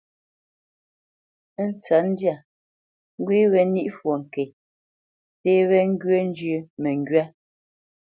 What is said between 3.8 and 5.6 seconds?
fwo ŋke, nté